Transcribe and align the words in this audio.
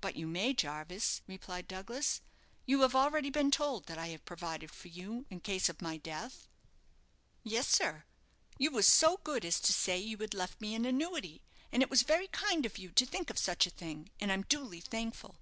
"But 0.00 0.16
you 0.16 0.26
may, 0.26 0.54
Jarvis," 0.54 1.22
replied 1.28 1.68
Douglas. 1.68 2.20
"You 2.66 2.80
have 2.80 2.96
already 2.96 3.30
been 3.30 3.52
told 3.52 3.86
that 3.86 3.96
I 3.96 4.08
have 4.08 4.24
provided 4.24 4.72
for 4.72 4.88
you 4.88 5.24
in 5.30 5.38
case 5.38 5.68
of 5.68 5.80
my 5.80 5.98
death." 5.98 6.48
"Yes, 7.44 7.68
sir, 7.68 8.02
you 8.58 8.72
was 8.72 8.88
so 8.88 9.18
good 9.22 9.44
as 9.44 9.60
to 9.60 9.72
say 9.72 9.98
you 9.98 10.16
had 10.18 10.34
left 10.34 10.60
me 10.60 10.74
an 10.74 10.84
annuity, 10.84 11.42
and 11.70 11.80
it 11.80 11.90
was 11.90 12.02
very 12.02 12.26
kind 12.26 12.66
of 12.66 12.76
you 12.76 12.90
to 12.90 13.06
think 13.06 13.30
of 13.30 13.38
such 13.38 13.64
a 13.64 13.70
thing, 13.70 14.10
and 14.20 14.32
I'm 14.32 14.42
duly 14.42 14.80
thankful. 14.80 15.36